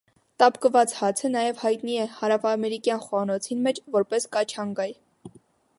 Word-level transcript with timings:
Տապկուած 0.43 0.93
հացը 0.99 1.29
նաեւ 1.33 1.61
յայտնի 1.65 1.97
է 2.05 2.07
հարաւամերիկեան 2.15 3.05
խոհանոցին 3.09 3.61
մէջ՝ 3.69 3.85
որպէս 3.99 4.27
«կաչանգայ»։ 4.39 4.91